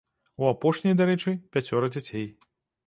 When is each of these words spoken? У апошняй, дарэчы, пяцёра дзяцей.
У 0.43 0.47
апошняй, 0.53 0.95
дарэчы, 1.03 1.35
пяцёра 1.57 1.95
дзяцей. 1.97 2.29